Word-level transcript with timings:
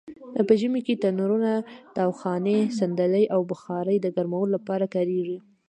په 0.47 0.53
ژمې 0.61 0.81
کې 0.87 1.01
تنرونه؛ 1.03 1.53
تاوخانې؛ 1.97 2.57
صندلۍ 2.77 3.25
او 3.33 3.41
بخارۍ 3.51 3.97
د 4.01 4.07
ګرمولو 4.15 4.53
لپاره 4.55 4.85
کاریږي. 4.95 5.37